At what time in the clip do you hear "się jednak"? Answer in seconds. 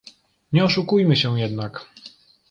1.15-1.85